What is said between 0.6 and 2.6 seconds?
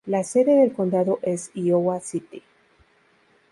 condado es Iowa City.